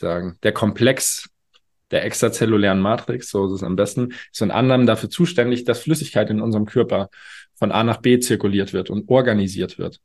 [0.00, 1.28] sagen, der Komplex
[1.90, 6.30] der extrazellulären Matrix, so ist es am besten, ist unter anderem dafür zuständig, dass Flüssigkeit
[6.30, 7.10] in unserem Körper
[7.54, 10.00] von A nach B zirkuliert wird und organisiert wird.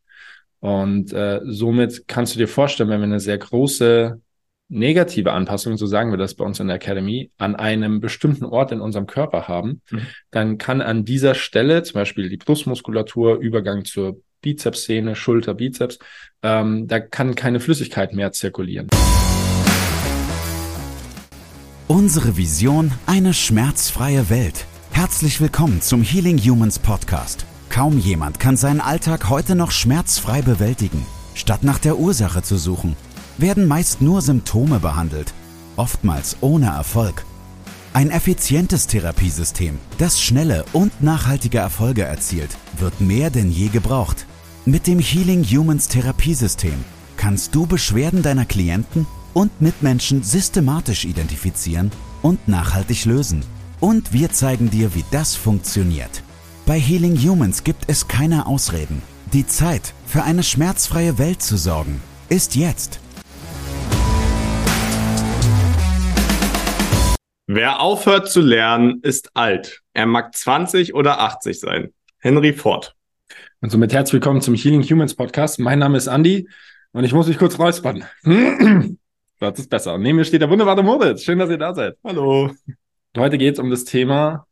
[0.60, 4.20] Und äh, somit kannst du dir vorstellen, wenn wir eine sehr große
[4.68, 8.72] negative Anpassung, so sagen wir das bei uns in der Academy, an einem bestimmten Ort
[8.72, 10.08] in unserem Körper haben, mhm.
[10.32, 16.00] dann kann an dieser Stelle, zum Beispiel die Brustmuskulatur, Übergang zur Bizepssehne, Schulter, Bizeps,
[16.42, 18.88] ähm, da kann keine Flüssigkeit mehr zirkulieren.
[21.88, 24.66] Unsere Vision, eine schmerzfreie Welt.
[24.90, 27.46] Herzlich willkommen zum Healing Humans Podcast.
[27.70, 31.06] Kaum jemand kann seinen Alltag heute noch schmerzfrei bewältigen.
[31.36, 32.96] Statt nach der Ursache zu suchen,
[33.38, 35.36] werden meist nur Symptome behandelt,
[35.76, 37.24] oftmals ohne Erfolg.
[37.94, 44.26] Ein effizientes Therapiesystem, das schnelle und nachhaltige Erfolge erzielt, wird mehr denn je gebraucht.
[44.66, 46.84] Mit dem Healing Humans Therapiesystem
[47.16, 51.92] kannst du Beschwerden deiner Klienten und Mitmenschen systematisch identifizieren
[52.24, 53.44] und nachhaltig lösen.
[53.80, 56.24] Und wir zeigen dir, wie das funktioniert.
[56.66, 59.04] Bei Healing Humans gibt es keine Ausreden.
[59.34, 63.00] Die Zeit, für eine schmerzfreie Welt zu sorgen, ist jetzt.
[67.48, 69.82] Wer aufhört zu lernen, ist alt.
[69.94, 71.94] Er mag 20 oder 80 sein.
[72.20, 72.96] Henry Ford.
[73.62, 75.60] Und somit herzlich willkommen zum Healing Humans Podcast.
[75.60, 76.48] Mein Name ist Andy
[76.94, 78.06] und ich muss mich kurz räuspern.
[79.40, 79.98] Das ist besser.
[79.98, 81.24] neben mir steht der wunderbare Moritz.
[81.24, 81.98] Schön, dass ihr da seid.
[82.04, 82.52] Hallo.
[83.18, 84.46] Heute geht es um das Thema,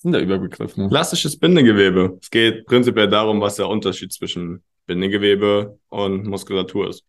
[0.00, 0.78] was sind der Überbegriff?
[0.78, 0.88] Ne?
[0.88, 2.18] Klassisches Bindegewebe.
[2.22, 7.04] Es geht prinzipiell darum, was der Unterschied zwischen Bindegewebe und Muskulatur ist.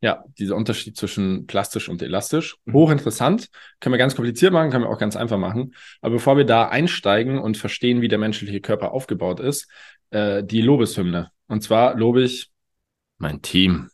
[0.00, 2.56] Ja, dieser Unterschied zwischen plastisch und elastisch.
[2.64, 2.72] Mhm.
[2.72, 3.48] Hochinteressant.
[3.78, 5.74] Können wir ganz kompliziert machen, können wir auch ganz einfach machen.
[6.00, 9.70] Aber bevor wir da einsteigen und verstehen, wie der menschliche Körper aufgebaut ist,
[10.10, 11.30] äh, die Lobeshymne.
[11.46, 12.50] Und zwar lobe ich
[13.18, 13.88] mein Team.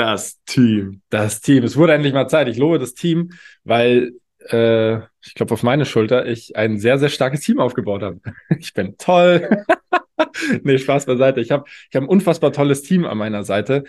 [0.00, 1.02] Das Team.
[1.10, 1.62] Das Team.
[1.62, 2.48] Es wurde endlich mal Zeit.
[2.48, 3.32] Ich lobe das Team,
[3.64, 4.12] weil
[4.48, 8.18] äh, ich glaube auf meine Schulter ich ein sehr, sehr starkes Team aufgebaut habe.
[8.58, 9.66] Ich bin toll.
[10.62, 11.42] nee, Spaß beiseite.
[11.42, 13.84] Ich habe ich hab ein unfassbar tolles Team an meiner Seite.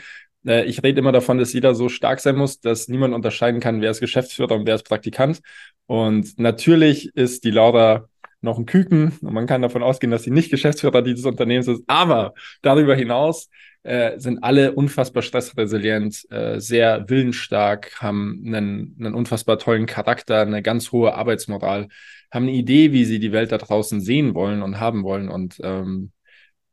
[0.45, 3.79] Äh, ich rede immer davon, dass jeder so stark sein muss, dass niemand unterscheiden kann,
[3.79, 5.39] wer ist Geschäftsführer und wer ist Praktikant.
[5.85, 8.09] Und natürlich ist die Laura
[8.41, 11.83] noch ein Küken und man kann davon ausgehen, dass sie nicht Geschäftsführer dieses Unternehmens ist.
[11.87, 13.49] Aber darüber hinaus
[13.83, 20.61] äh, sind alle unfassbar stressresilient, äh, sehr willensstark, haben einen, einen unfassbar tollen Charakter, eine
[20.61, 21.87] ganz hohe Arbeitsmoral,
[22.31, 25.29] haben eine Idee, wie sie die Welt da draußen sehen wollen und haben wollen.
[25.29, 26.11] Und ähm,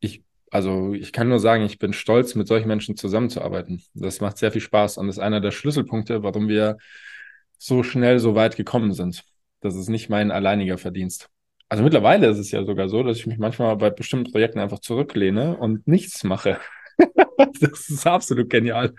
[0.01, 3.83] ich, also ich kann nur sagen, ich bin stolz, mit solchen Menschen zusammenzuarbeiten.
[3.95, 6.79] Das macht sehr viel Spaß und ist einer der Schlüsselpunkte, warum wir
[7.59, 9.25] so schnell so weit gekommen sind.
[9.61, 11.29] Das ist nicht mein alleiniger Verdienst.
[11.69, 14.79] Also mittlerweile ist es ja sogar so, dass ich mich manchmal bei bestimmten Projekten einfach
[14.79, 16.59] zurücklehne und nichts mache.
[17.61, 18.95] das ist absolut genial,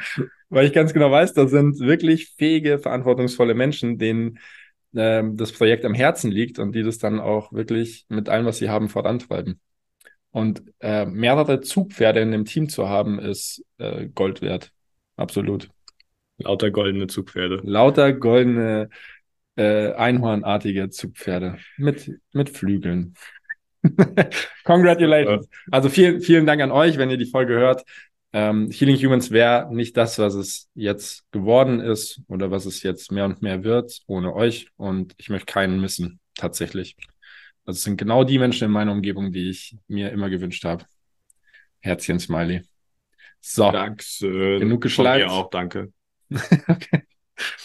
[0.50, 4.40] weil ich ganz genau weiß, da sind wirklich fähige, verantwortungsvolle Menschen, denen
[4.94, 8.60] äh, das Projekt am Herzen liegt und die das dann auch wirklich mit allem, was
[8.60, 9.60] sie haben, vorantreiben.
[10.32, 14.72] Und äh, mehrere Zugpferde in dem Team zu haben, ist äh, Gold wert.
[15.16, 15.70] Absolut.
[16.38, 17.62] Lauter goldene Zugpferde.
[17.64, 18.90] Lauter goldene,
[19.60, 23.14] äh, einhornartige Zugpferde mit, mit Flügeln.
[24.64, 25.50] Congratulations.
[25.70, 27.84] Also vielen, vielen Dank an euch, wenn ihr die Folge hört.
[28.32, 33.12] Ähm, Healing Humans wäre nicht das, was es jetzt geworden ist oder was es jetzt
[33.12, 34.70] mehr und mehr wird, ohne euch.
[34.78, 36.96] Und ich möchte keinen missen, tatsächlich.
[37.66, 40.86] Also es sind genau die Menschen in meiner Umgebung, die ich mir immer gewünscht habe.
[41.82, 42.62] Herzchen Smiley.
[43.42, 43.72] So.
[43.72, 44.62] Dankeschön.
[44.62, 45.28] Genug geschleift.
[45.28, 45.92] Von mir auch, danke.
[46.68, 47.04] okay.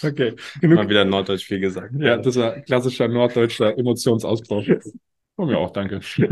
[0.03, 0.35] Okay.
[0.61, 0.77] Genug.
[0.77, 1.95] Mal wieder Norddeutsch viel gesagt.
[1.99, 4.65] Ja, das war klassischer norddeutscher Emotionsausbruch.
[5.37, 6.01] Von mir auch, danke.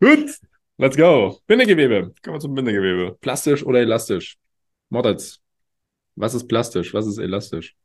[0.00, 0.30] Gut,
[0.78, 1.38] let's go.
[1.46, 2.14] Bindegewebe.
[2.22, 3.18] Kommen wir zum Bindegewebe.
[3.20, 4.38] Plastisch oder elastisch?
[4.88, 5.40] Moritz,
[6.16, 6.94] was ist plastisch?
[6.94, 7.76] Was ist elastisch?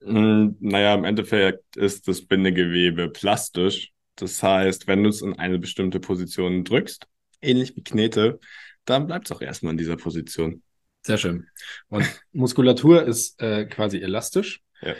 [0.00, 3.92] Mm, naja, im Endeffekt ist das Bindegewebe plastisch.
[4.16, 7.06] Das heißt, wenn du es in eine bestimmte Position drückst,
[7.40, 8.40] ähnlich wie Knete,
[8.84, 10.62] dann bleibt es auch erstmal in dieser Position.
[11.08, 11.46] Sehr schön.
[11.88, 14.60] Und Muskulatur ist äh, quasi elastisch.
[14.82, 14.94] Ja.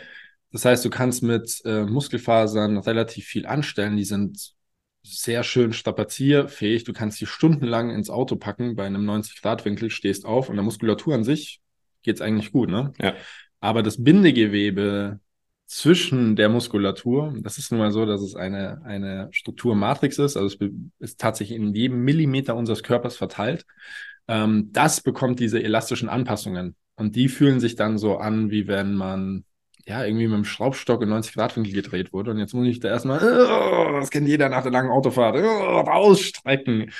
[0.50, 3.98] Das heißt, du kannst mit äh, Muskelfasern relativ viel anstellen.
[3.98, 4.54] Die sind
[5.02, 6.84] sehr schön strapazierfähig.
[6.84, 11.14] Du kannst die stundenlang ins Auto packen bei einem 90-Grad-Winkel, stehst auf und der Muskulatur
[11.14, 11.60] an sich
[12.02, 12.94] geht's eigentlich gut, ne?
[12.98, 13.14] Ja.
[13.60, 15.20] Aber das Bindegewebe
[15.66, 20.56] zwischen der Muskulatur, das ist nun mal so, dass es eine, eine Strukturmatrix ist, also
[20.58, 20.70] es
[21.00, 23.66] ist tatsächlich in jedem Millimeter unseres Körpers verteilt.
[24.28, 26.76] Ähm, das bekommt diese elastischen Anpassungen.
[26.96, 29.44] Und die fühlen sich dann so an, wie wenn man
[29.88, 32.30] ja, irgendwie mit dem Schraubstock in 90 Grad Winkel gedreht wurde.
[32.30, 35.80] Und jetzt muss ich da erstmal, oh, das kennt jeder nach der langen Autofahrt, oh,
[35.80, 36.92] rausstrecken.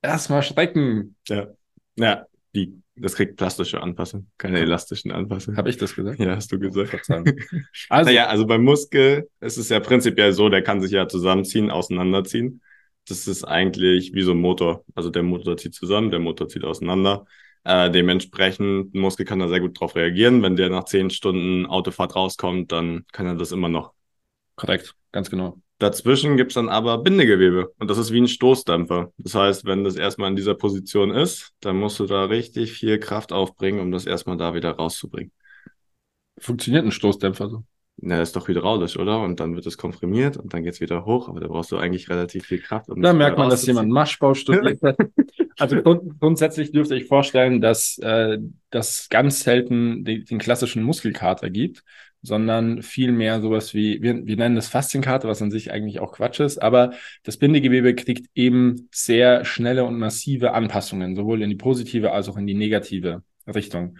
[0.00, 1.14] Erstmal strecken.
[1.28, 1.48] Ja.
[1.96, 5.58] Ja, die Das kriegt plastische Anpassung, keine elastischen Anpassungen.
[5.58, 6.18] Habe ich das gesagt?
[6.18, 7.10] Ja, hast du gesagt.
[7.90, 11.70] Also, naja, also beim Muskel ist es ja prinzipiell so, der kann sich ja zusammenziehen,
[11.70, 12.62] auseinanderziehen.
[13.08, 14.84] Das ist eigentlich wie so ein Motor.
[14.94, 17.24] Also der Motor zieht zusammen, der Motor zieht auseinander.
[17.64, 20.42] Äh, dementsprechend, ein Muskel kann da sehr gut drauf reagieren.
[20.42, 23.92] Wenn der nach zehn Stunden Autofahrt rauskommt, dann kann er das immer noch.
[24.56, 25.60] korrekt, ganz genau.
[25.78, 29.12] Dazwischen gibt's dann aber Bindegewebe und das ist wie ein Stoßdämpfer.
[29.18, 32.98] Das heißt, wenn das erstmal in dieser Position ist, dann musst du da richtig viel
[32.98, 35.32] Kraft aufbringen, um das erstmal da wieder rauszubringen.
[36.38, 37.64] Funktioniert ein Stoßdämpfer so?
[37.98, 39.20] Na, ist doch hydraulisch, oder?
[39.20, 42.10] Und dann wird es komprimiert und dann geht's wieder hoch, aber da brauchst du eigentlich
[42.10, 42.90] relativ viel Kraft.
[42.90, 44.96] Um Da das merkt man, dass jemand Maschbau studiert hat.
[45.58, 48.36] Also grund grundsätzlich dürfte ich vorstellen, dass äh,
[48.68, 51.82] das ganz selten den, den klassischen Muskelkater gibt,
[52.20, 56.40] sondern vielmehr sowas wie, wir, wir nennen das Faszienkater, was an sich eigentlich auch Quatsch
[56.40, 56.92] ist, aber
[57.22, 62.36] das Bindegewebe kriegt eben sehr schnelle und massive Anpassungen, sowohl in die positive als auch
[62.36, 63.96] in die negative Richtung.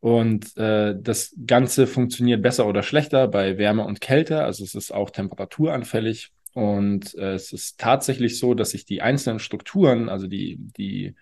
[0.00, 4.92] Und äh, das Ganze funktioniert besser oder schlechter bei Wärme und Kälte, also es ist
[4.92, 6.30] auch temperaturanfällig.
[6.54, 11.14] Und äh, es ist tatsächlich so, dass sich die einzelnen Strukturen, also die, die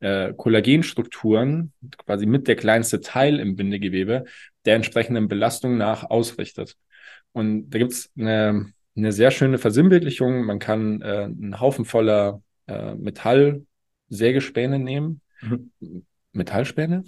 [0.00, 4.24] äh, Kollagenstrukturen, quasi mit der kleinste Teil im Bindegewebe,
[4.64, 6.76] der entsprechenden Belastung nach ausrichtet.
[7.32, 10.44] Und da gibt es eine, eine sehr schöne Versinnbildlichung.
[10.44, 15.20] Man kann äh, einen Haufen voller äh, Metallsägespäne nehmen.
[15.40, 15.70] Mhm.
[16.32, 17.04] Metallspäne?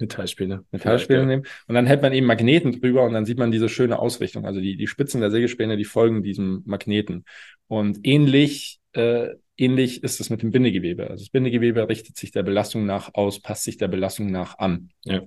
[0.00, 0.64] Metallspäne.
[0.70, 1.46] Metallspäne Ja, nehmen.
[1.66, 4.46] Und dann hält man eben Magneten drüber und dann sieht man diese schöne Ausrichtung.
[4.46, 7.24] Also die, die Spitzen der Sägespäne, die folgen diesem Magneten.
[7.68, 11.08] Und ähnlich, äh, ähnlich ist es mit dem Bindegewebe.
[11.08, 14.90] Also das Bindegewebe richtet sich der Belastung nach aus, passt sich der Belastung nach an.
[15.04, 15.22] Ja.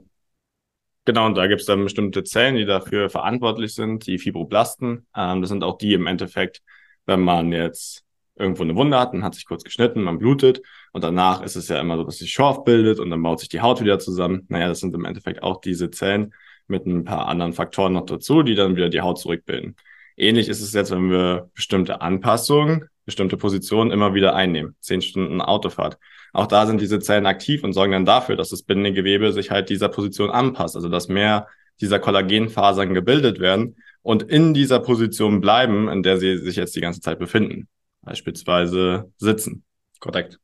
[1.05, 5.05] Genau, und da gibt's dann bestimmte Zellen, die dafür verantwortlich sind, die Fibroblasten.
[5.15, 6.61] Ähm, das sind auch die im Endeffekt,
[7.05, 8.02] wenn man jetzt
[8.35, 11.67] irgendwo eine Wunde hat, man hat sich kurz geschnitten, man blutet und danach ist es
[11.67, 14.45] ja immer so, dass sich Schorf bildet und dann baut sich die Haut wieder zusammen.
[14.49, 16.33] Naja, das sind im Endeffekt auch diese Zellen
[16.67, 19.75] mit ein paar anderen Faktoren noch dazu, die dann wieder die Haut zurückbilden.
[20.15, 24.75] Ähnlich ist es jetzt, wenn wir bestimmte Anpassungen, bestimmte Positionen immer wieder einnehmen.
[24.79, 25.97] Zehn Stunden Autofahrt.
[26.31, 29.69] Auch da sind diese Zellen aktiv und sorgen dann dafür, dass das Bindegewebe sich halt
[29.69, 30.75] dieser Position anpasst.
[30.75, 31.47] Also dass mehr
[31.81, 36.81] dieser Kollagenfasern gebildet werden und in dieser Position bleiben, in der sie sich jetzt die
[36.81, 37.67] ganze Zeit befinden.
[38.03, 39.63] Beispielsweise sitzen.
[39.99, 40.39] Korrekt.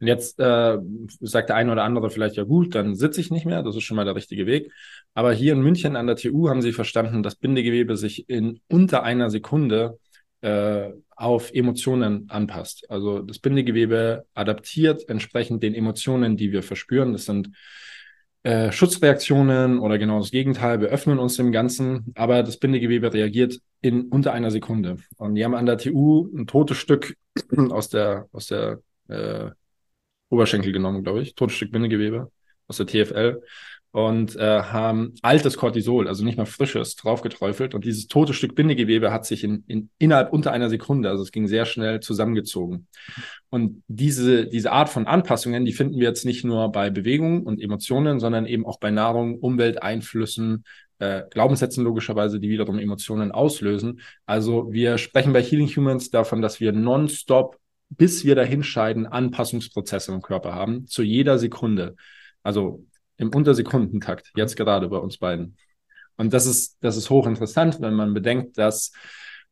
[0.00, 0.78] Und jetzt äh,
[1.20, 3.84] sagt der eine oder andere vielleicht, ja gut, dann sitze ich nicht mehr, das ist
[3.84, 4.72] schon mal der richtige Weg.
[5.14, 9.02] Aber hier in München an der TU haben sie verstanden, dass Bindegewebe sich in unter
[9.02, 9.98] einer Sekunde
[10.40, 12.90] äh, auf Emotionen anpasst.
[12.90, 17.12] Also das Bindegewebe adaptiert entsprechend den Emotionen, die wir verspüren.
[17.12, 17.50] Das sind
[18.42, 20.80] äh, Schutzreaktionen oder genau das Gegenteil.
[20.80, 24.96] Wir öffnen uns dem Ganzen, aber das Bindegewebe reagiert in unter einer Sekunde.
[25.16, 27.16] Und die haben an der TU ein totes Stück
[27.70, 29.50] aus der, aus der äh,
[30.30, 32.30] Oberschenkel genommen, glaube ich, totes Stück Bindegewebe
[32.66, 33.42] aus der TFL
[33.92, 37.74] und äh, haben altes Cortisol, also nicht mal frisches, draufgeträufelt.
[37.74, 41.32] Und dieses tote Stück Bindegewebe hat sich in, in, innerhalb unter einer Sekunde, also es
[41.32, 42.86] ging sehr schnell zusammengezogen.
[43.48, 47.60] Und diese, diese Art von Anpassungen, die finden wir jetzt nicht nur bei Bewegungen und
[47.60, 50.64] Emotionen, sondern eben auch bei Nahrung, Umwelteinflüssen,
[51.00, 54.00] äh, Glaubenssätzen logischerweise, die wiederum Emotionen auslösen.
[54.24, 57.58] Also wir sprechen bei Healing Humans davon, dass wir nonstop,
[57.88, 61.96] bis wir dahin scheiden, Anpassungsprozesse im Körper haben, zu jeder Sekunde.
[62.44, 62.84] Also
[63.20, 65.56] im Untersekundentakt, jetzt gerade bei uns beiden.
[66.16, 68.92] Und das ist, das ist hochinteressant, wenn man bedenkt, dass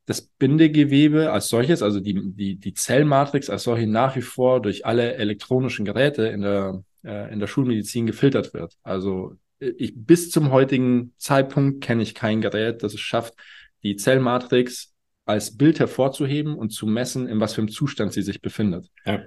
[0.06, 4.86] das Bindegewebe als solches, also die, die, die Zellmatrix als solche nach wie vor durch
[4.86, 8.74] alle elektronischen Geräte in der, äh, in der Schulmedizin gefiltert wird.
[8.82, 13.34] Also ich, bis zum heutigen Zeitpunkt kenne ich kein Gerät, das es schafft,
[13.82, 14.94] die Zellmatrix
[15.26, 18.88] als Bild hervorzuheben und zu messen, in was für einem Zustand sie sich befindet.
[19.04, 19.22] Ja.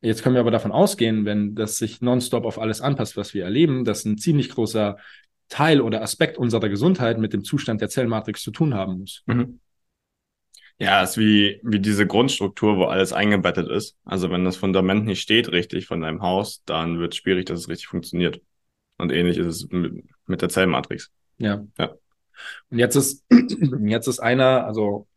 [0.00, 3.44] Jetzt können wir aber davon ausgehen, wenn das sich nonstop auf alles anpasst, was wir
[3.44, 4.96] erleben, dass ein ziemlich großer
[5.48, 9.22] Teil oder Aspekt unserer Gesundheit mit dem Zustand der Zellmatrix zu tun haben muss.
[9.26, 9.60] Mhm.
[10.80, 13.96] Ja, es ist wie, wie diese Grundstruktur, wo alles eingebettet ist.
[14.04, 17.60] Also wenn das Fundament nicht steht richtig von deinem Haus, dann wird es schwierig, dass
[17.60, 18.40] es richtig funktioniert.
[18.96, 21.10] Und ähnlich ist es mit, mit der Zellmatrix.
[21.38, 21.64] Ja.
[21.78, 21.94] Ja.
[22.70, 23.24] Und jetzt ist,
[23.80, 25.08] jetzt ist einer, also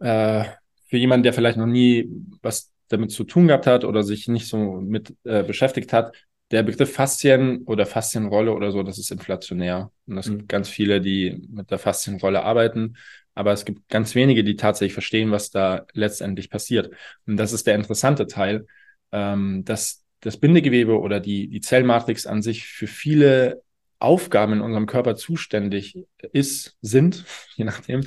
[0.00, 0.44] äh,
[0.88, 2.10] für jemanden, der vielleicht noch nie
[2.42, 6.14] was damit zu tun gehabt hat oder sich nicht so mit äh, beschäftigt hat,
[6.50, 9.90] der Begriff Faszien oder Faszienrolle oder so, das ist inflationär.
[10.06, 10.38] Und es Mhm.
[10.38, 12.96] gibt ganz viele, die mit der Faszienrolle arbeiten,
[13.34, 16.90] aber es gibt ganz wenige, die tatsächlich verstehen, was da letztendlich passiert.
[17.26, 18.66] Und das ist der interessante Teil,
[19.12, 23.62] ähm, dass das Bindegewebe oder die, die Zellmatrix an sich für viele
[23.98, 25.98] Aufgaben in unserem Körper zuständig
[26.32, 27.24] ist, sind,
[27.56, 28.02] je nachdem,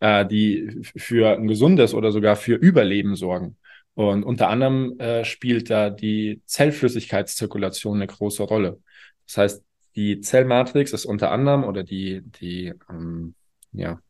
[0.00, 3.56] äh, die für ein gesundes oder sogar für Überleben sorgen.
[3.98, 8.80] Und unter anderem äh, spielt da die Zellflüssigkeitszirkulation eine große Rolle.
[9.26, 9.64] Das heißt,
[9.96, 13.34] die Zellmatrix ist unter anderem oder die, die, ähm,
[13.72, 14.00] ja,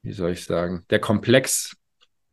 [0.00, 1.76] wie soll ich sagen, der Komplex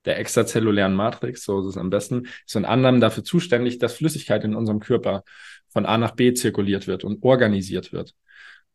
[0.05, 4.45] der extrazellulären Matrix, so ist es am besten, ist unter anderem dafür zuständig, dass Flüssigkeit
[4.45, 5.25] in unserem Körper
[5.67, 8.15] von A nach B zirkuliert wird und organisiert wird.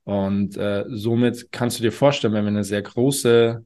[0.02, 3.64] Und äh, somit kannst du dir vorstellen, wenn wir eine sehr große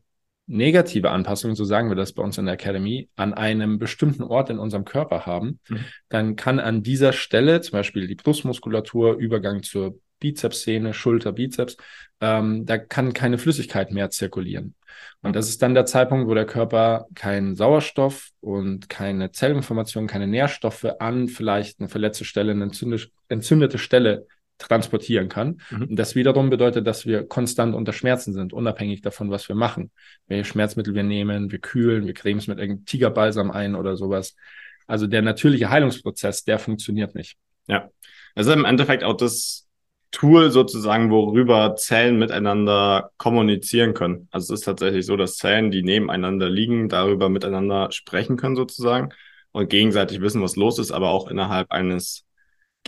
[0.48, 4.50] negative Anpassung, so sagen wir das bei uns in der Academy, an einem bestimmten Ort
[4.50, 5.84] in unserem Körper haben, mhm.
[6.08, 11.76] dann kann an dieser Stelle, zum Beispiel die Brustmuskulatur, Übergang zur Bizepssehne, Schulter, Bizeps,
[12.20, 14.74] ähm, da kann keine Flüssigkeit mehr zirkulieren.
[15.22, 20.26] Und das ist dann der Zeitpunkt, wo der Körper keinen Sauerstoff und keine Zellinformation, keine
[20.26, 22.70] Nährstoffe an vielleicht eine verletzte Stelle, eine
[23.28, 24.26] entzündete Stelle
[24.58, 25.60] transportieren kann.
[25.70, 25.82] Mhm.
[25.84, 29.90] Und das wiederum bedeutet, dass wir konstant unter Schmerzen sind, unabhängig davon, was wir machen.
[30.26, 34.34] Welche Schmerzmittel wir nehmen, wir kühlen, wir cremen es mit irgendeinem Tigerbalsam ein oder sowas.
[34.86, 37.36] Also der natürliche Heilungsprozess, der funktioniert nicht.
[37.66, 37.88] Ja,
[38.34, 39.68] also im Endeffekt auch das
[40.10, 44.28] Tool sozusagen, worüber Zellen miteinander kommunizieren können.
[44.30, 49.10] Also es ist tatsächlich so, dass Zellen, die nebeneinander liegen, darüber miteinander sprechen können sozusagen
[49.52, 52.24] und gegenseitig wissen, was los ist, aber auch innerhalb eines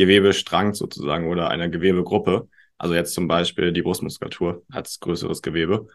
[0.01, 2.49] Gewebestrangs sozusagen oder einer Gewebegruppe.
[2.79, 5.87] Also jetzt zum Beispiel die Brustmuskulatur als größeres Gewebe.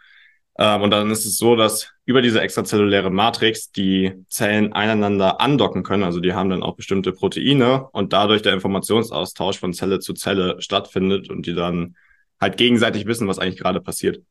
[0.58, 5.84] Ähm, und dann ist es so, dass über diese extrazelluläre Matrix die Zellen einander andocken
[5.84, 6.04] können.
[6.04, 10.62] Also die haben dann auch bestimmte Proteine und dadurch der Informationsaustausch von Zelle zu Zelle
[10.62, 11.96] stattfindet und die dann
[12.40, 14.22] halt gegenseitig wissen, was eigentlich gerade passiert.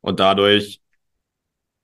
[0.00, 0.80] Und dadurch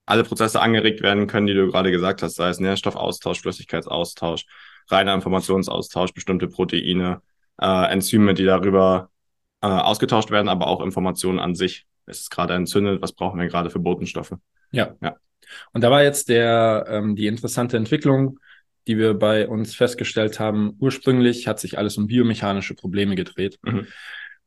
[0.06, 4.44] alle Prozesse angeregt werden können, die du gerade gesagt hast, sei es Nährstoffaustausch, Flüssigkeitsaustausch,
[4.90, 7.22] reiner Informationsaustausch, bestimmte Proteine,
[7.60, 9.10] äh, Enzyme, die darüber
[9.60, 11.86] äh, ausgetauscht werden, aber auch Informationen an sich.
[12.06, 14.34] Es ist gerade entzündet, was brauchen wir gerade für Botenstoffe?
[14.70, 14.94] Ja.
[15.02, 15.16] ja.
[15.72, 18.38] Und da war jetzt der, ähm, die interessante Entwicklung,
[18.86, 20.76] die wir bei uns festgestellt haben.
[20.80, 23.58] Ursprünglich hat sich alles um biomechanische Probleme gedreht.
[23.62, 23.86] Mhm.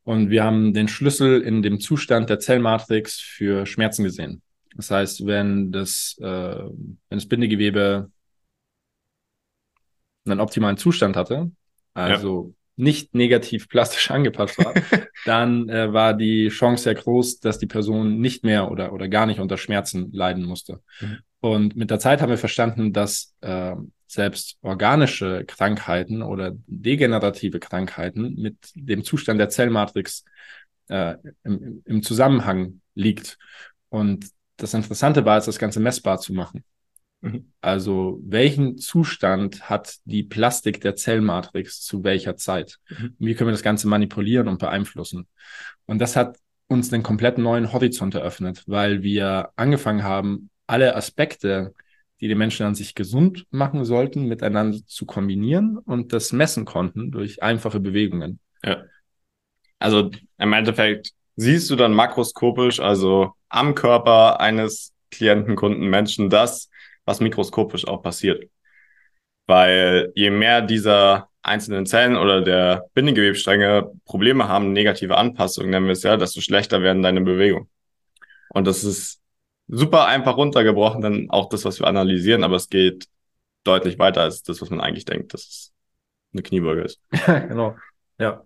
[0.03, 4.41] Und wir haben den Schlüssel in dem Zustand der Zellmatrix für Schmerzen gesehen.
[4.75, 8.09] Das heißt, wenn das, äh, wenn das Bindegewebe
[10.25, 11.51] einen optimalen Zustand hatte,
[11.93, 12.47] also
[12.77, 12.83] ja.
[12.83, 14.73] nicht negativ plastisch angepasst war,
[15.25, 19.25] dann äh, war die Chance sehr groß, dass die Person nicht mehr oder, oder gar
[19.25, 20.81] nicht unter Schmerzen leiden musste.
[20.99, 21.17] Mhm.
[21.41, 23.75] Und mit der Zeit haben wir verstanden, dass äh,
[24.05, 30.25] selbst organische Krankheiten oder degenerative Krankheiten mit dem Zustand der Zellmatrix
[30.89, 33.37] äh, im, im Zusammenhang liegt.
[33.89, 36.63] Und das Interessante war es, das Ganze messbar zu machen.
[37.21, 37.51] Mhm.
[37.61, 42.79] Also welchen Zustand hat die Plastik der Zellmatrix zu welcher Zeit?
[42.89, 43.15] Mhm.
[43.19, 45.27] Wie können wir das Ganze manipulieren und beeinflussen?
[45.85, 46.37] Und das hat
[46.67, 51.73] uns einen komplett neuen Horizont eröffnet, weil wir angefangen haben, alle Aspekte,
[52.21, 57.11] die die Menschen an sich gesund machen sollten, miteinander zu kombinieren und das messen konnten
[57.11, 58.39] durch einfache Bewegungen.
[58.63, 58.83] Ja.
[59.79, 66.69] Also im Endeffekt siehst du dann makroskopisch, also am Körper eines Klienten, Kunden, Menschen, das,
[67.11, 68.49] was mikroskopisch auch passiert.
[69.47, 75.93] Weil je mehr dieser einzelnen Zellen oder der Bindegewebstränge Probleme haben, negative Anpassungen nennen wir
[75.93, 77.69] es ja, desto schlechter werden deine Bewegungen.
[78.49, 79.19] Und das ist
[79.67, 83.07] super einfach runtergebrochen, dann auch das, was wir analysieren, aber es geht
[83.63, 85.73] deutlich weiter als das, was man eigentlich denkt, dass es
[86.33, 87.01] eine Kniebeuge ist.
[87.25, 87.75] Genau.
[88.19, 88.43] Ja.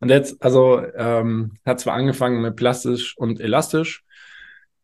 [0.00, 4.04] Und jetzt, also ähm, hat zwar angefangen mit plastisch und elastisch,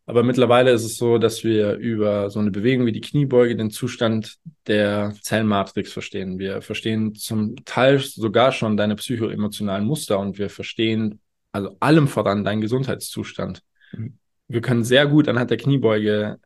[0.06, 3.70] aber mittlerweile ist es so, dass wir über so eine Bewegung wie die Kniebeuge den
[3.70, 6.38] Zustand der Zellmatrix verstehen.
[6.38, 11.20] Wir verstehen zum Teil sogar schon deine psychoemotionalen Muster und wir verstehen
[11.52, 13.62] also allem voran deinen Gesundheitszustand.
[13.92, 14.18] Mhm.
[14.46, 16.38] Wir können sehr gut anhand der Kniebeuge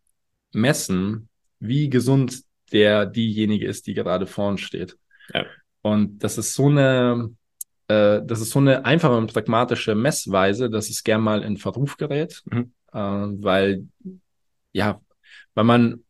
[0.53, 4.97] messen, wie gesund der diejenige ist, die gerade vorn steht.
[5.35, 5.47] Ja.
[5.83, 7.35] Und das ist so eine,
[7.89, 11.97] äh, das ist so eine einfache und pragmatische Messweise, dass es gern mal in Verruf
[11.97, 12.43] gerät.
[12.45, 13.87] Mhm äh, weil,
[14.73, 15.01] ja,
[15.55, 16.05] weil man,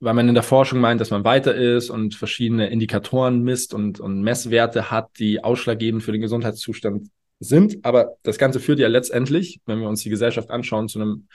[0.00, 4.00] weil man in der Forschung meint, dass man weiter ist und verschiedene Indikatoren misst und,
[4.00, 7.08] und Messwerte hat, die ausschlaggebend für den Gesundheitszustand
[7.40, 7.84] sind.
[7.84, 11.28] Aber das Ganze führt ja letztendlich, wenn wir uns die Gesellschaft anschauen, zu einem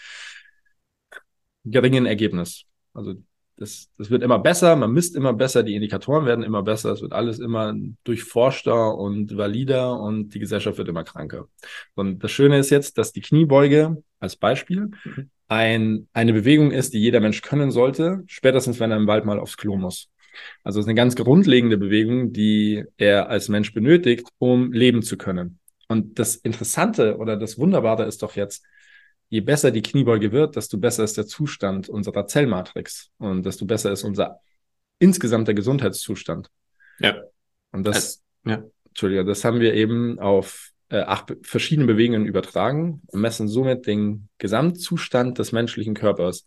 [1.64, 2.66] geringen Ergebnis.
[2.94, 3.16] Also
[3.58, 7.02] das, das wird immer besser, man misst immer besser, die Indikatoren werden immer besser, es
[7.02, 11.48] wird alles immer durchforschter und valider und die Gesellschaft wird immer kranker.
[11.94, 14.92] Und das Schöne ist jetzt, dass die Kniebeuge als Beispiel
[15.48, 19.40] ein, eine Bewegung ist, die jeder Mensch können sollte, spätestens wenn er im Wald mal
[19.40, 20.10] aufs Klo muss.
[20.64, 25.18] Also es ist eine ganz grundlegende Bewegung, die er als Mensch benötigt, um leben zu
[25.18, 25.60] können.
[25.88, 28.64] Und das Interessante oder das Wunderbare ist doch jetzt,
[29.32, 33.92] je besser die Kniebeuge wird, desto besser ist der Zustand unserer Zellmatrix und desto besser
[33.92, 34.42] ist unser
[35.00, 36.50] insgesamt der Gesundheitszustand.
[37.00, 37.16] Ja.
[37.72, 38.62] Und das, ja.
[38.90, 44.28] Entschuldigung, das haben wir eben auf äh, acht verschiedene Bewegungen übertragen und messen somit den
[44.38, 46.46] Gesamtzustand des menschlichen Körpers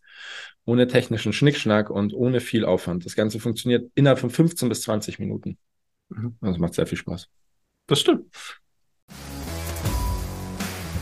[0.66, 3.06] ohne technischen Schnickschnack und ohne viel Aufwand.
[3.06, 5.56] Das Ganze funktioniert innerhalb von 15 bis 20 Minuten.
[6.10, 6.36] Mhm.
[6.42, 7.30] Das macht sehr viel Spaß.
[7.86, 8.26] Das stimmt.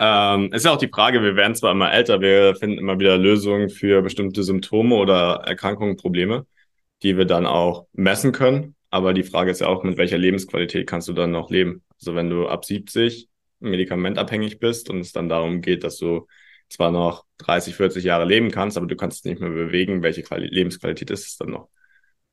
[0.00, 3.18] Ähm, ist ja auch die Frage, wir werden zwar immer älter, wir finden immer wieder
[3.18, 6.46] Lösungen für bestimmte Symptome oder Erkrankungen, Probleme,
[7.02, 8.74] die wir dann auch messen können.
[8.88, 11.82] Aber die Frage ist ja auch, mit welcher Lebensqualität kannst du dann noch leben?
[12.00, 13.28] Also wenn du ab 70
[13.60, 16.26] medikamentabhängig bist und es dann darum geht, dass du
[16.74, 20.22] zwar noch 30, 40 Jahre leben kannst, aber du kannst es nicht mehr bewegen, welche
[20.22, 21.68] Quali Lebensqualität ist es dann noch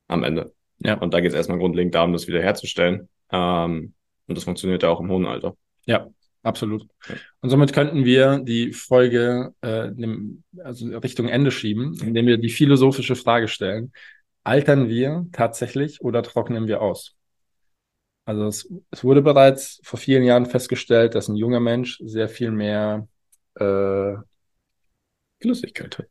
[0.08, 0.54] am Ende?
[0.80, 0.96] Ja.
[0.96, 3.08] Und da geht es erstmal grundlegend darum, das wiederherzustellen.
[3.32, 3.94] Ähm,
[4.28, 5.56] und das funktioniert ja auch im hohen Alter.
[5.86, 6.08] Ja,
[6.44, 6.88] absolut.
[7.42, 12.50] Und somit könnten wir die Folge äh, dem, also Richtung Ende schieben, indem wir die
[12.50, 13.94] philosophische Frage stellen.
[14.44, 17.16] Altern wir tatsächlich oder trocknen wir aus?
[18.26, 22.52] Also es, es wurde bereits vor vielen Jahren festgestellt, dass ein junger Mensch sehr viel
[22.52, 23.08] mehr
[23.56, 24.14] äh,
[25.42, 26.08] Flüssigkeit hat.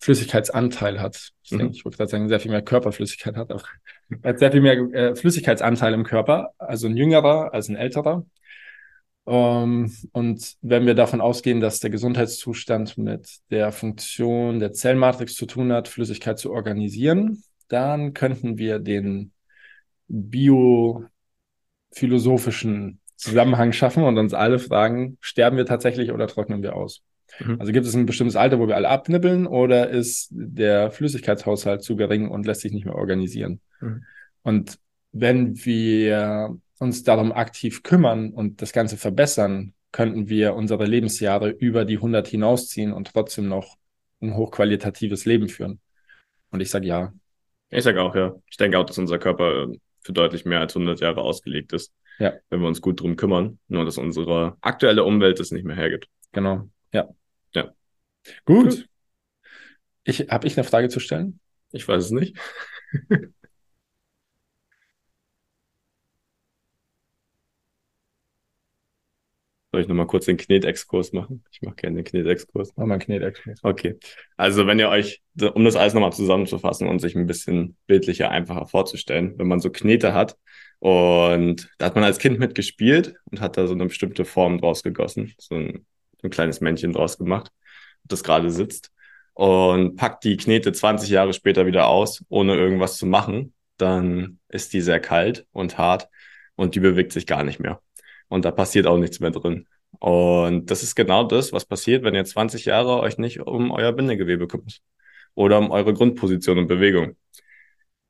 [0.00, 1.30] Flüssigkeitsanteil hat.
[1.44, 1.58] Ich, Mhm.
[1.58, 3.64] denke, ich würde gerade sagen, sehr viel mehr Körperflüssigkeit hat, auch
[4.10, 8.26] er hat sehr viel mehr äh, Flüssigkeitsanteil im Körper, also ein jüngerer als ein älterer.
[9.26, 15.46] Ähm, und wenn wir davon ausgehen, dass der Gesundheitszustand mit der Funktion der Zellmatrix zu
[15.46, 19.32] tun hat, Flüssigkeit zu organisieren, dann könnten wir den
[20.08, 21.08] biophilosophischen
[23.16, 27.02] Zusammenhang schaffen und uns alle fragen, sterben wir tatsächlich oder trocknen wir aus?
[27.40, 27.60] Mhm.
[27.60, 31.96] Also gibt es ein bestimmtes Alter, wo wir alle abnippeln oder ist der Flüssigkeitshaushalt zu
[31.96, 33.60] gering und lässt sich nicht mehr organisieren?
[33.80, 34.04] Mhm.
[34.42, 34.78] Und
[35.12, 41.84] wenn wir uns darum aktiv kümmern und das Ganze verbessern, könnten wir unsere Lebensjahre über
[41.84, 43.76] die 100 hinausziehen und trotzdem noch
[44.20, 45.80] ein hochqualitatives Leben führen.
[46.50, 47.12] Und ich sage ja.
[47.70, 48.34] Ich sage auch, ja.
[48.50, 51.92] Ich denke auch, dass unser Körper äh, für deutlich mehr als 100 Jahre ausgelegt ist.
[52.18, 52.34] Ja.
[52.50, 53.58] Wenn wir uns gut drum kümmern.
[53.68, 56.08] Nur, dass unsere aktuelle Umwelt es nicht mehr hergibt.
[56.32, 56.68] Genau.
[56.92, 57.08] Ja.
[57.54, 57.74] Ja.
[58.44, 58.70] Gut.
[58.70, 58.88] Gut.
[60.04, 61.40] Ich, habe ich eine Frage zu stellen?
[61.70, 62.36] Ich weiß es nicht.
[69.72, 71.44] Soll ich nochmal kurz den Knetexkurs machen?
[71.50, 72.74] Ich mache gerne den Knetexkurs.
[72.76, 73.60] Mach mal einen Knetexkurs.
[73.62, 73.96] Okay.
[74.36, 75.22] Also wenn ihr euch,
[75.54, 79.70] um das alles nochmal zusammenzufassen und sich ein bisschen bildlicher, einfacher vorzustellen, wenn man so
[79.70, 80.36] Knete hat
[80.78, 84.82] und da hat man als Kind mitgespielt und hat da so eine bestimmte Form draus
[84.82, 85.86] gegossen, so ein,
[86.22, 87.50] ein kleines Männchen draus gemacht,
[88.04, 88.90] das gerade sitzt
[89.34, 94.72] und packt die Knete 20 Jahre später wieder aus, ohne irgendwas zu machen, dann ist
[94.72, 96.08] die sehr kalt und hart
[96.56, 97.80] und die bewegt sich gar nicht mehr.
[98.28, 99.66] Und da passiert auch nichts mehr drin.
[99.98, 103.92] Und das ist genau das, was passiert, wenn ihr 20 Jahre euch nicht um euer
[103.92, 104.80] Bindegewebe kümmert.
[105.34, 107.16] Oder um eure Grundposition und Bewegung.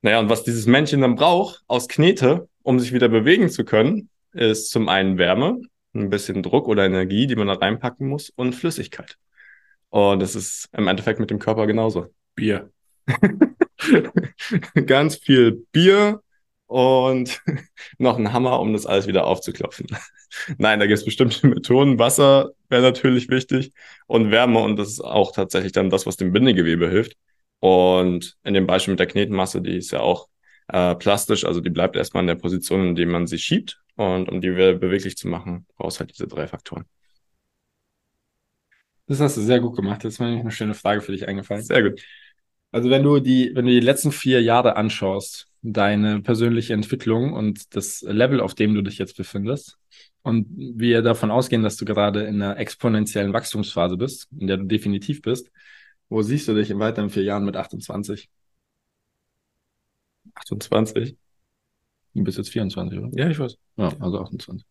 [0.00, 4.10] Naja, und was dieses Männchen dann braucht aus Knete, um sich wieder bewegen zu können,
[4.32, 5.60] ist zum einen Wärme,
[5.94, 9.18] ein bisschen Druck oder Energie, die man da reinpacken muss, und Flüssigkeit.
[9.90, 12.06] Und das ist im Endeffekt mit dem Körper genauso.
[12.34, 12.70] Bier.
[14.86, 16.22] Ganz viel Bier
[16.66, 17.42] und
[17.98, 19.86] noch ein Hammer, um das alles wieder aufzuklopfen.
[20.58, 21.98] Nein, da gibt es bestimmte Methoden.
[21.98, 23.72] Wasser wäre natürlich wichtig
[24.06, 27.16] und Wärme und das ist auch tatsächlich dann das, was dem Bindegewebe hilft.
[27.60, 30.28] Und in dem Beispiel mit der Knetmasse, die ist ja auch
[30.72, 33.78] äh, plastisch, also die bleibt erstmal in der Position, in der man sie schiebt.
[33.94, 36.86] Und um die beweglich zu machen, brauchst halt diese drei Faktoren.
[39.06, 40.02] Das hast du sehr gut gemacht.
[40.02, 41.62] Jetzt ist mir eine schöne Frage für dich eingefallen.
[41.62, 42.00] Sehr gut.
[42.70, 47.76] Also wenn du die, wenn du die letzten vier Jahre anschaust, deine persönliche Entwicklung und
[47.76, 49.78] das Level, auf dem du dich jetzt befindest,
[50.22, 54.64] und wir davon ausgehen, dass du gerade in einer exponentiellen Wachstumsphase bist, in der du
[54.64, 55.50] definitiv bist,
[56.08, 58.30] wo siehst du dich in weiteren vier Jahren mit 28?
[60.34, 61.16] 28.
[62.14, 63.10] Du bist jetzt 24, oder?
[63.12, 63.56] Ja, ich weiß.
[63.76, 64.66] Ja, also 28.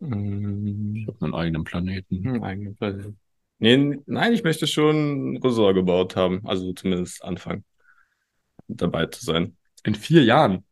[0.00, 0.96] Mhm.
[0.96, 2.24] Ich habe einen eigenen Planeten.
[2.24, 3.18] Hm, eigene Planeten.
[3.58, 6.46] Nee, nein, ich möchte schon ein Ressort gebaut haben.
[6.46, 7.64] Also zumindest anfangen,
[8.68, 9.56] dabei zu sein.
[9.84, 10.64] In vier Jahren.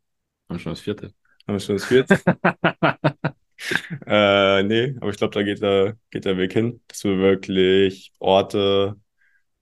[0.47, 1.13] Haben wir schon das vierte.
[1.47, 2.19] Haben wir schon das vierte?
[4.05, 8.11] äh, nee, aber ich glaube, da geht der, geht der Weg hin, dass wir wirklich
[8.19, 8.95] Orte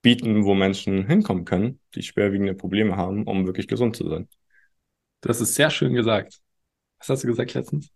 [0.04, 4.28] bieten, wo Menschen hinkommen können, die schwerwiegende Probleme haben, um wirklich gesund zu sein.
[5.22, 6.40] Das ist sehr schön gesagt.
[7.00, 7.90] Was hast du gesagt letztens?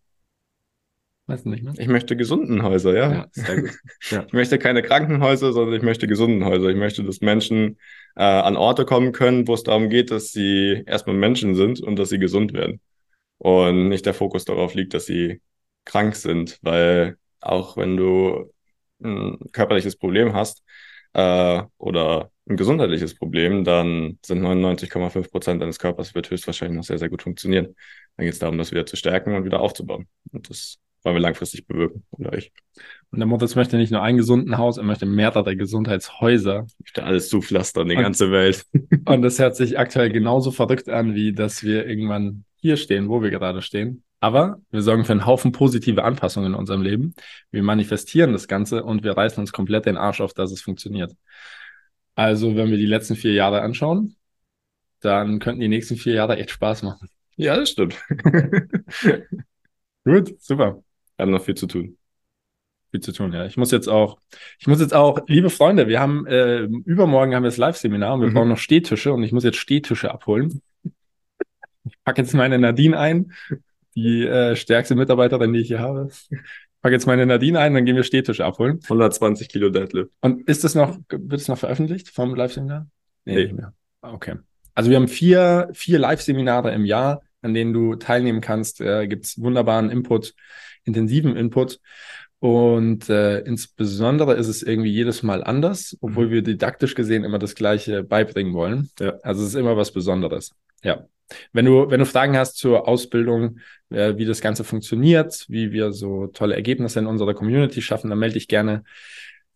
[1.27, 1.73] Weißt du nicht mehr?
[1.77, 3.11] Ich möchte gesunden Häuser, ja.
[3.11, 3.71] Ja, sehr gut.
[4.09, 4.23] Ja.
[4.25, 6.69] Ich möchte keine Krankenhäuser, sondern ich möchte gesunden Häuser.
[6.69, 7.77] Ich möchte, dass Menschen
[8.15, 11.99] äh, an Orte kommen können, wo es darum geht, dass sie erstmal Menschen sind und
[11.99, 12.79] dass sie gesund werden.
[13.37, 15.41] Und nicht der Fokus darauf liegt, dass sie
[15.83, 18.53] krank sind, weil auch wenn du
[19.03, 20.63] ein körperliches Problem hast
[21.17, 26.99] äh, oder ein gesundheitliches Problem, dann sind 99,5 Prozent deines Körpers wird höchstwahrscheinlich noch sehr,
[26.99, 27.75] sehr gut funktionieren.
[28.15, 30.07] Dann geht es darum, das wieder zu stärken und wieder aufzubauen.
[30.31, 32.51] Und das wollen wir langfristig bewirken, oder ich.
[33.11, 36.65] Und der Moritz möchte nicht nur ein gesunden Haus, er möchte mehrere Gesundheitshäuser.
[36.67, 38.65] Ich möchte alles zupflastern, die und, ganze Welt.
[39.05, 43.21] und das hört sich aktuell genauso verrückt an, wie dass wir irgendwann hier stehen, wo
[43.21, 44.03] wir gerade stehen.
[44.19, 47.13] Aber wir sorgen für einen Haufen positive Anpassungen in unserem Leben.
[47.51, 51.15] Wir manifestieren das Ganze und wir reißen uns komplett den Arsch auf, dass es funktioniert.
[52.15, 54.15] Also, wenn wir die letzten vier Jahre anschauen,
[55.01, 57.09] dann könnten die nächsten vier Jahre echt Spaß machen.
[57.35, 57.95] Ja, das stimmt.
[60.03, 60.83] Gut, super.
[61.15, 61.97] Wir haben noch viel zu tun.
[62.89, 63.45] Viel zu tun, ja.
[63.45, 64.17] Ich muss jetzt auch,
[64.57, 68.21] ich muss jetzt auch, liebe Freunde, wir haben, äh, übermorgen haben wir das Live-Seminar und
[68.21, 68.33] wir mhm.
[68.33, 70.61] brauchen noch Stehtische und ich muss jetzt Stehtische abholen.
[71.83, 73.33] Ich packe jetzt meine Nadine ein,
[73.97, 76.09] die äh, stärkste Mitarbeiterin, die ich hier habe.
[76.11, 76.37] Ich
[76.81, 78.79] packe jetzt meine Nadine ein, dann gehen wir Stehtische abholen.
[78.83, 80.11] 120 Kilo Deadlift.
[80.21, 82.87] Und ist das noch, wird es noch veröffentlicht vom Live-Seminar?
[83.25, 83.73] Nee, nee, nicht mehr.
[84.01, 84.35] Okay.
[84.75, 88.81] Also wir haben vier, vier Live-Seminare im Jahr, an denen du teilnehmen kannst.
[88.81, 90.35] Äh, Gibt es wunderbaren Input
[90.87, 91.79] intensiven Input.
[92.39, 96.31] Und äh, insbesondere ist es irgendwie jedes Mal anders, obwohl mhm.
[96.31, 98.89] wir didaktisch gesehen immer das Gleiche beibringen wollen.
[98.99, 99.15] Ja.
[99.23, 100.53] Also es ist immer was Besonderes.
[100.83, 101.07] Ja.
[101.51, 105.91] Wenn du, wenn du Fragen hast zur Ausbildung, äh, wie das Ganze funktioniert, wie wir
[105.91, 108.83] so tolle Ergebnisse in unserer Community schaffen, dann melde dich gerne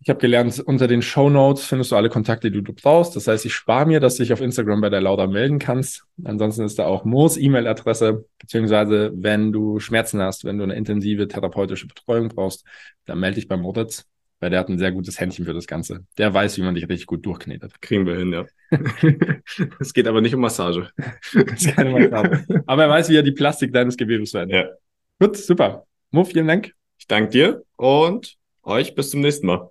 [0.03, 3.15] ich habe gelernt, unter den Show Notes findest du alle Kontakte, die du brauchst.
[3.15, 6.05] Das heißt, ich spare mir, dass du dich auf Instagram bei der Lauda melden kannst.
[6.23, 11.27] Ansonsten ist da auch Moos E-Mail-Adresse, beziehungsweise wenn du Schmerzen hast, wenn du eine intensive
[11.27, 12.65] therapeutische Betreuung brauchst,
[13.05, 14.07] dann melde dich bei Moritz,
[14.39, 16.03] weil der hat ein sehr gutes Händchen für das Ganze.
[16.17, 17.79] Der weiß, wie man dich richtig gut durchknetet.
[17.79, 18.45] Kriegen wir hin, ja.
[19.79, 20.89] es geht aber nicht um Massage.
[20.97, 22.43] das ist keine Massage.
[22.65, 24.65] Aber er weiß, wie er die Plastik deines Gewebes verändert.
[24.65, 25.27] Ja.
[25.27, 25.85] Gut, super.
[26.09, 26.73] Mo, vielen Dank.
[26.97, 29.70] Ich danke dir und euch bis zum nächsten Mal.